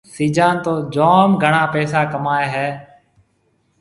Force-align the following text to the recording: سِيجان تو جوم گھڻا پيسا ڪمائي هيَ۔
سِيجان 0.13 0.55
تو 0.65 0.73
جوم 0.93 1.29
گھڻا 1.43 1.63
پيسا 1.73 2.01
ڪمائي 2.11 2.47
هيَ۔ 2.55 2.67